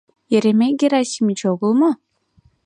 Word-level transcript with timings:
Еремей 0.35 0.73
Герасимыч 0.79 1.39
огыл 1.51 1.71
мо? 1.79 1.91